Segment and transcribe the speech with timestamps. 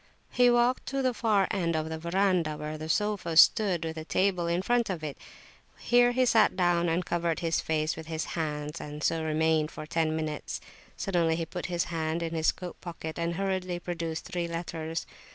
[0.31, 4.03] He walked to the far end of the verandah, where the sofa stood, with a
[4.03, 5.15] table in front of it.
[5.77, 9.85] Here he sat down and covered his face with his hands, and so remained for
[9.85, 10.59] ten minutes.
[10.97, 15.05] Suddenly he put his hand in his coat pocket and hurriedly produced three letters.